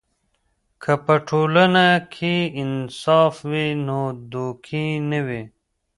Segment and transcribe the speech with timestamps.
[0.81, 3.99] که په ټولنه کې انصاف وي، نو
[4.31, 5.43] دوکې نه وي.